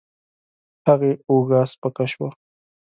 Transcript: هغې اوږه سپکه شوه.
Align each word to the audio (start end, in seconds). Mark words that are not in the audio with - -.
هغې 0.87 1.11
اوږه 1.29 1.61
سپکه 1.71 2.05
شوه. 2.11 2.29